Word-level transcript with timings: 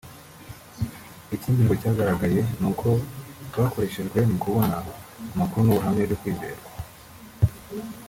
Ikindi 1.35 1.61
ngo 1.63 1.73
cyagaragaye 1.81 2.41
n’uburyo 2.59 2.91
bwakoreshejwe 3.47 4.19
mu 4.29 4.35
kubona 4.43 4.75
amakuru 5.33 5.61
n’ubuhamya 5.63 6.01
byo 6.07 6.17
kwizerwa 6.21 6.69